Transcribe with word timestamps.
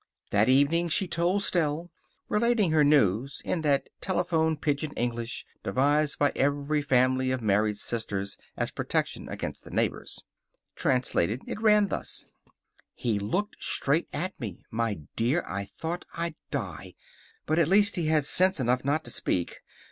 That 0.31 0.49
evening 0.49 0.89
she 0.89 1.07
told 1.07 1.43
Stell, 1.43 1.91
relating 2.27 2.71
her 2.71 2.83
news 2.83 3.39
in 3.45 3.61
that 3.61 3.87
telephone 4.01 4.57
pidgin 4.57 4.93
English 4.93 5.45
devised 5.63 6.17
by 6.17 6.31
every 6.35 6.81
family 6.81 7.29
of 7.29 7.39
married 7.39 7.77
sisters 7.77 8.35
as 8.57 8.71
protection 8.71 9.29
against 9.29 9.63
the 9.63 9.69
neighbors. 9.69 10.23
Translated, 10.75 11.43
it 11.45 11.61
ran 11.61 11.89
thus: 11.89 12.25
"He 12.95 13.19
looked 13.19 13.57
straight 13.63 14.07
at 14.11 14.33
me. 14.39 14.63
My 14.71 15.01
dear, 15.15 15.43
I 15.45 15.65
thought 15.65 16.05
I'd 16.15 16.33
die! 16.49 16.95
But 17.45 17.59
at 17.59 17.67
least 17.67 17.95
he 17.95 18.07
had 18.07 18.25
sense 18.25 18.59
enough 18.59 18.83
not 18.83 19.03
to 19.03 19.11
speak. 19.11 19.59